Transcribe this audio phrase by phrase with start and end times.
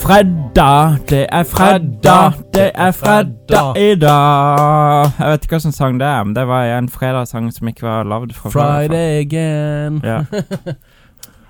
[0.00, 5.10] fredag, det er fredag, det er fredag i dag.
[5.18, 8.02] Jeg vet ikke hvilken sang det er, men det var en fredagssang som ikke var
[8.02, 8.50] lagd fra.
[8.50, 10.00] Friday again.
[10.04, 10.24] Ja.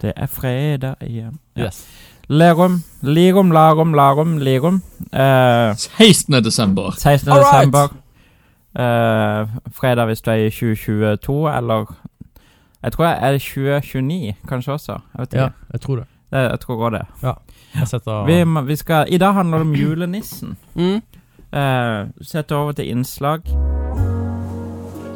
[0.02, 1.38] Det er fredag igjen.
[1.56, 1.64] Ja.
[1.64, 1.86] Yes.
[2.28, 4.82] Lerum, Lirum, Larum, Larum, Lirum.
[5.12, 6.44] Uh, 16.
[6.44, 6.90] desember.
[6.98, 7.32] 16.
[7.32, 7.56] All right.
[7.56, 7.88] desember.
[8.78, 11.96] Eh, fredag hvis du er i 2022, eller
[12.82, 14.92] Jeg tror jeg er det 2029, kanskje også.
[14.92, 15.42] Jeg vet ikke.
[15.42, 16.04] Ja, jeg tror det.
[16.32, 17.06] Jeg, jeg tror også det.
[17.20, 17.34] Setter
[18.26, 20.56] Vi, vi skal, I dag handler det om julenissen.
[20.74, 21.00] mm.
[21.50, 23.42] Uh, Sett over til innslag.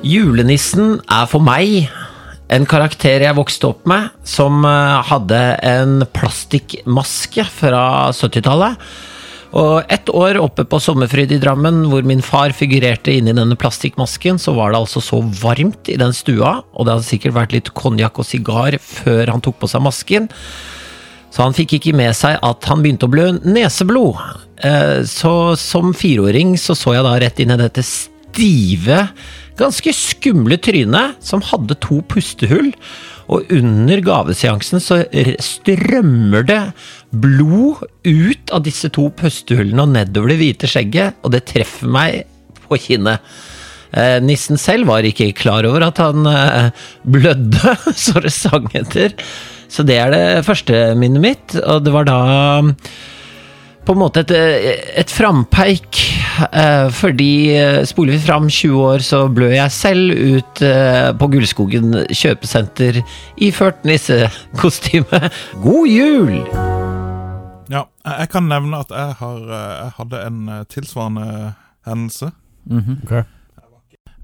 [0.05, 1.87] Julenissen er for meg
[2.53, 8.83] en karakter jeg vokste opp med, som eh, hadde en plastikkmaske fra 70-tallet.
[9.55, 14.41] Og ett år oppe på Sommerfryd i Drammen, hvor min far figurerte inni denne plastikkmasken,
[14.43, 17.71] så var det altså så varmt i den stua, og det hadde sikkert vært litt
[17.79, 20.29] konjakk og sigar før han tok på seg masken.
[21.35, 24.21] Så han fikk ikke med seg at han begynte å blø neseblod.
[24.63, 29.09] Eh, Så som fireåring så så jeg da rett inn i dette stive,
[29.59, 32.71] ganske skumle trynet, som hadde to pustehull.
[33.33, 35.01] Og under gaveseansen så
[35.43, 36.61] strømmer det
[37.11, 42.27] blod ut av disse to pustehullene og nedover det hvite skjegget, og det treffer meg
[42.67, 43.25] på kinnet.
[43.95, 46.71] Eh, Nissen selv var ikke klar over at han eh,
[47.07, 49.15] blødde, så det sang etter.
[49.75, 52.19] Så det er det første minnet mitt, og det var da
[53.85, 54.31] på en måte et,
[54.97, 55.99] et frampeik,
[56.47, 61.29] eh, fordi eh, spoler vi fram 20 år, så blør jeg selv ut eh, på
[61.35, 63.03] Gullskogen kjøpesenter
[63.45, 65.21] iført nissekostyme.
[65.67, 66.33] God jul!
[67.73, 67.85] Ja,
[68.23, 70.41] jeg kan nevne at jeg, har, jeg hadde en
[70.73, 71.29] tilsvarende
[71.89, 72.33] hendelse.
[72.71, 73.03] Mhm.
[73.05, 73.17] Ok.
[73.19, 73.25] Eh,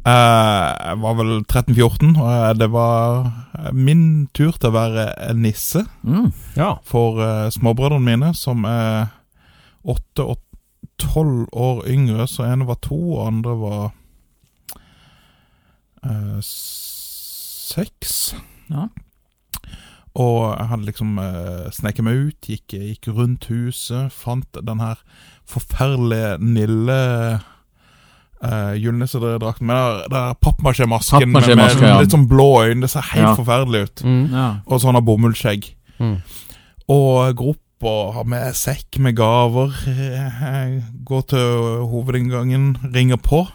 [0.04, 3.26] Jeg var vel 13-14, og eh, det var
[3.58, 4.04] eh, min
[4.36, 5.04] tur til å være
[5.36, 6.30] nisse Mm.
[6.56, 6.70] Ja.
[6.88, 9.10] for eh, småbrødrene mine, som er
[9.84, 10.40] åtte og
[11.00, 12.26] tolv år yngre.
[12.28, 13.84] Så ene var to, og andre var
[16.04, 18.34] eh, seks.
[18.72, 18.88] Ja.
[20.20, 24.98] Og jeg hadde liksom eh, sneket meg ut, gikk, gikk rundt huset, fant den her
[25.50, 26.96] forferdelige Nille
[28.44, 31.96] uh, julenissedrakten Men det er pappmasjé-masken med, med ja.
[32.00, 32.80] litt sånn blå øyne.
[32.84, 33.34] Det ser helt Ja.
[33.38, 34.04] forferdelig ut.
[34.04, 34.22] Mm.
[34.32, 34.46] Ja.
[34.66, 35.72] Og sånn av bomullsskjegg.
[36.00, 36.16] Mm.
[36.90, 39.72] Og går opp og har med sekk med gaver.
[41.08, 43.46] Går til hovedinngangen, ringer på.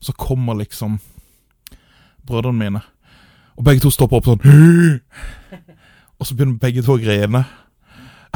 [0.00, 0.98] Så kommer liksom
[2.26, 2.80] brødrene mine.
[3.56, 4.40] Og begge to stopper opp sånn
[6.18, 7.44] Og så begynner begge to å grine.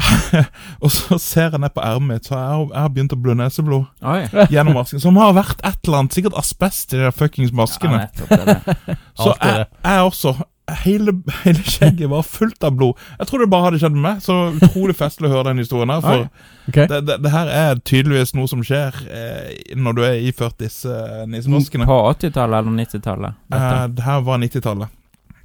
[0.83, 3.19] og så ser jeg ned på ermet mitt, så jeg har, jeg har begynt å
[3.21, 4.07] blø neseblod
[4.53, 5.03] gjennom masken.
[5.03, 8.05] Som har vært et eller annet, sikkert asbest i de der fuckings Ja, maskene.
[8.05, 8.97] nettopp det.
[9.21, 10.35] Så jeg, jeg også
[10.85, 11.13] hele,
[11.43, 12.99] hele skjegget var fullt av blod.
[13.19, 14.21] Jeg tror det bare hadde skjedd med meg.
[14.23, 16.05] Så utrolig festlig å høre den historien her.
[16.05, 16.87] For okay.
[16.91, 20.89] det, det, det her er tydeligvis noe som skjer eh, når du er iført disse
[20.89, 21.87] eh, nissemaskene.
[21.89, 23.39] På 80-tallet eller 90-tallet?
[23.53, 24.97] Eh, det her var 90-tallet.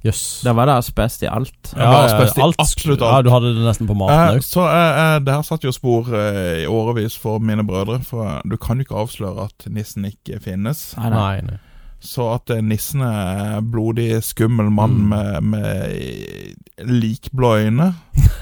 [0.07, 0.23] Jøss.
[0.47, 1.71] Det var det asbest i alt.
[1.75, 3.13] Ja, ja, ja, absolutt alt.
[3.13, 5.71] Ja, du hadde det nesten på maten Eh, så eh, eh, det her satt jo
[5.75, 7.99] spor eh, i årevis for mine brødre.
[8.07, 10.91] For eh, du kan jo ikke avsløre at nissen ikke finnes.
[10.97, 11.19] Nei, nei.
[11.19, 11.59] Nei, nei.
[12.07, 15.07] Så at eh, nissen er blodig, skummel mann Mm.
[15.09, 17.87] med, med likblå øyne,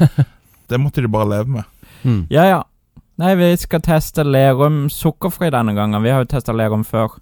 [0.69, 1.63] det måtte de bare leve med.
[2.03, 2.23] Mm.
[2.29, 2.61] Ja, ja.
[3.17, 6.03] Nei, vi skal teste Lerum sukkerfri denne gangen.
[6.03, 7.15] Vi har jo testa Lerum før.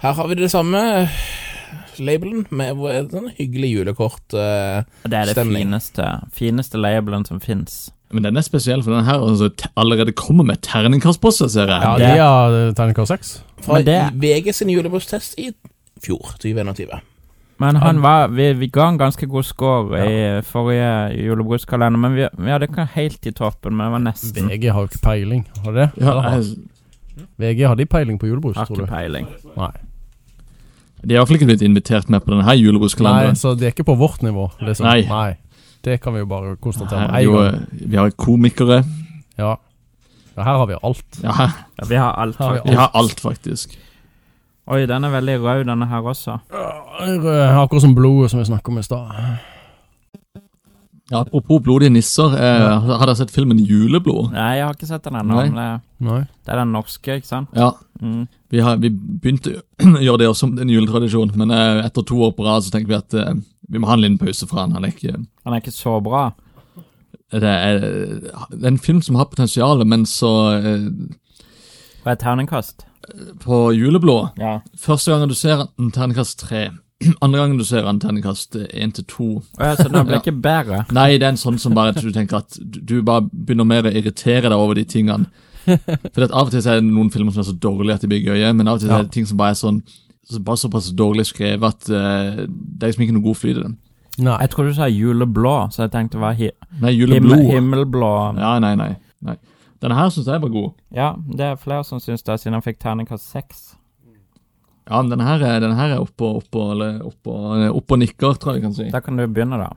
[0.00, 0.80] Her har vi det samme
[1.98, 2.76] labelen med
[3.12, 4.24] sånn hyggelig julekort.
[4.34, 5.64] Uh, Det er det Stemning.
[5.68, 7.90] fineste Fineste labelen som fins.
[8.12, 11.66] Men den er spesiell, for den her altså, allerede kommer med terningkast på seg, ser
[11.66, 11.82] jeg.
[11.82, 13.40] Ja, det- de har terningkast seks.
[13.60, 15.50] fra det- VG sin julebrustest i
[16.00, 17.00] fjor, 2021.
[17.58, 22.28] Men han var Vi, vi ga en ganske god score i forrige julebruskalender, men vi,
[22.38, 24.48] vi hadde ikke helt i toppen, men det var nesten.
[24.50, 25.46] VG har jo ikke peiling.
[25.64, 25.90] Har de det?
[26.02, 26.56] Ja, har- jeg,
[27.38, 29.26] VG har de peiling på julebrus, Har tror ikke peiling.
[29.56, 29.70] Nei.
[31.04, 33.34] De har iallfall ikke blitt invitert med på denne julebruskalenderen.
[33.34, 34.48] Nei, så de er ikke på vårt nivå.
[34.60, 34.86] Liksom.
[34.86, 35.36] Nei.
[35.84, 37.66] Det kan vi jo bare konstatere med en gang.
[37.90, 38.84] vi har komikere.
[39.38, 39.56] Ja.
[40.36, 41.04] ja, her har vi alt.
[41.22, 42.70] Ja, Ja, vi har alt, Har vi faktisk.
[42.70, 43.78] vi har alt, faktisk.
[44.66, 46.38] Oi, den er veldig rød, denne her også.
[46.52, 47.26] Rød,
[47.60, 49.10] Akkurat som blodet som vi snakket om i stad.
[51.12, 54.30] Ja, apropos blodige nisser, eh, har dere sett filmen Juleblod?
[54.32, 55.34] Nei, jeg har ikke sett den ennå.
[55.36, 55.50] Nei.
[55.52, 56.20] men Nei.
[56.46, 57.48] det er den norske, ikke sant?
[57.54, 57.72] Ja,
[58.02, 58.26] Mm.
[58.50, 62.16] vi, har, vi begynte å gjøre det også som en juletradisjon, men eh, etter to
[62.26, 63.34] år på rad så tenker vi at eh,
[63.70, 64.72] vi må ha en liten pause fra han.
[64.76, 65.14] Han er ikke
[65.44, 66.24] Han er ikke så bra.
[67.32, 67.78] det er,
[68.50, 70.88] det er en film som har potensial, men så eh,
[72.04, 72.84] Hva er terningkast?
[73.44, 74.58] På Juleblå Ja.
[74.80, 76.70] Første gangen du ser den, terningkast tre.
[77.24, 79.28] andre gangen du ser han, terningkast én til to
[79.58, 80.84] så den blir ikke bedre.
[80.94, 83.92] Nei, det er en sånn som bare du tenker at du, bare begynner mer å
[83.94, 85.28] irritere deg over de tingene.
[86.14, 88.24] For Av og til er det noen filmer som er så dårlige at de blir
[88.26, 88.98] gøye, men av og til Ja.
[88.98, 89.82] er det ting som bare er sånn
[90.24, 93.62] så bare såpass dårlig skrevet at uh, det er liksom ikke noe god flyt i
[93.62, 93.74] den.
[94.24, 94.36] Nei.
[94.40, 96.48] Jeg trodde du sa juleblå, så jeg tenkte var hi
[96.80, 98.12] Nei, himmel, himmelblå.
[98.38, 98.92] Ja, nei, nei.
[99.26, 99.36] nei.
[99.82, 100.70] Denne her syns jeg var god.
[100.94, 103.74] Ja, det er flere som syns det, siden han fikk terningkast seks.
[104.84, 108.74] Ja, men denne her er, denne her er oppe og nikker, tror jeg jeg kan
[108.76, 108.88] si.
[108.92, 109.70] Da kan du begynne, da.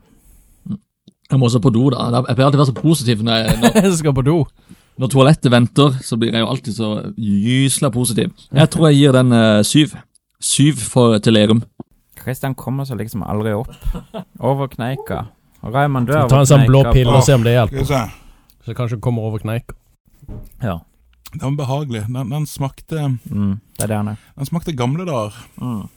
[1.28, 2.08] Jeg må også på do, da.
[2.28, 4.36] Jeg pleier alltid å være så positiv når, jeg, når, Jeg skal på do.
[5.00, 5.96] når toalettet venter.
[6.04, 8.32] Så blir jeg jo alltid så gysla positiv.
[8.52, 9.96] Jeg tror jeg gir den uh, syv.
[10.40, 11.64] Syv for, til Lerum.
[12.20, 13.72] Christian kommer seg liksom aldri opp.
[14.40, 15.26] Over kneika.
[15.64, 17.88] Og Raymond dør Så ta en sånn blå pille og se om det hjelper.
[17.88, 19.76] Så kanskje kommer over kneika.
[20.62, 20.78] Ja.
[21.32, 22.06] Den var behagelig.
[22.08, 24.16] Den, den smakte Mm, det er det han er.
[24.38, 25.34] Den smakte gamle dager.
[25.60, 25.88] Mm.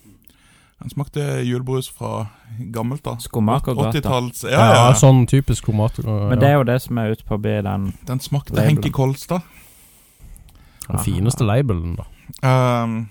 [0.81, 2.25] Den smakte julebrus fra
[2.73, 3.15] gammelt da.
[3.19, 3.99] Skomakergata.
[3.99, 4.93] 80-talls Ja, Ja, ja.
[4.97, 6.29] sånn typisk skomakergata.
[6.29, 8.77] Men det er jo det som er ute på B, den Den smakte Labelen.
[8.77, 9.41] Henki Kolstad.
[10.87, 12.07] Den fineste labelen, da.
[12.41, 13.09] Um,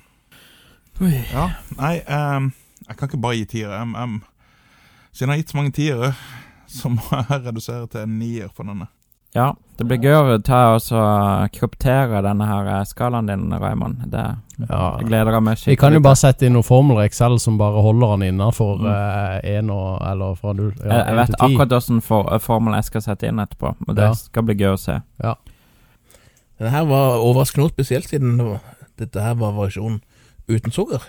[1.32, 1.46] ja,
[1.78, 2.52] nei um,
[2.88, 3.80] Jeg kan ikke bare gi tiere.
[3.82, 4.22] Um,
[5.12, 6.12] siden jeg har gitt så mange tiere,
[6.68, 8.90] så må jeg redusere til en nier for denne.
[9.34, 11.00] Ja, det blir gøy å ta og så
[11.54, 14.00] kryptere denne her eh, skalaen din, Raymond.
[14.10, 14.24] Det
[14.68, 14.98] Ja.
[14.98, 15.70] jeg gleder jeg meg skikkelig.
[15.72, 18.78] Vi kan jo bare sette inn noen formler i Excel som bare holder den innafor
[18.80, 18.90] Mm.
[18.90, 22.84] eh, Eller fra null ja, jeg, jeg vet til akkurat hvilken for, eh, formel jeg
[22.84, 24.12] skal sette inn etterpå, og det Ja.
[24.14, 25.00] skal bli gøy å se.
[26.58, 28.60] Denne her var overraskende spesielt siden det var,
[28.98, 30.02] dette her var variasjonen
[30.48, 31.00] uten sukker.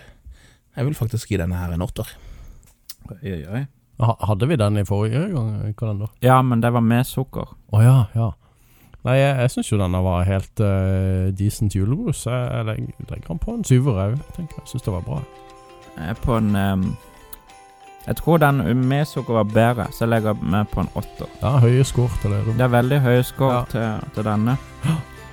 [0.78, 2.08] Jeg vil faktisk gi denne her en åtter.
[3.10, 3.66] Ha-
[4.02, 5.74] Hadde vi den i forrige gang?
[5.78, 6.08] kalender?
[6.26, 7.52] Ja, men det var med sukker.
[7.72, 8.32] Å ja, ja.
[9.04, 12.26] Nei, jeg, jeg syns jo denne var helt uh, decent julebrus.
[12.26, 14.18] Jeg, jeg legger, legger den på en syver òg.
[14.38, 15.22] Jeg syns det var bra.
[15.98, 16.84] Jeg er på en um,
[18.08, 21.30] Jeg tror den med sukker var bedre, så jeg legger meg på en åtter.
[21.42, 22.44] Ja, høye skår til det.
[22.58, 23.64] Det er veldig høye skår Ja.
[23.74, 24.58] til, til denne.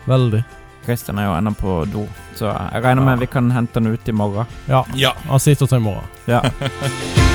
[0.08, 0.42] Veldig.
[0.88, 2.06] Christian er jo ennå på do,
[2.36, 3.20] så jeg regner med Ja.
[3.20, 4.46] vi kan hente den ut i morgen.
[4.68, 5.12] Ja, Ja.
[5.28, 6.08] han sitter til i morgen.
[6.26, 6.40] Ja.